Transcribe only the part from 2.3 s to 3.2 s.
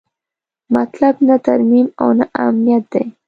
امنیت دی.